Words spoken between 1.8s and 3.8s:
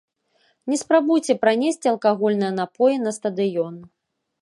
алкагольныя напоі на стадыён.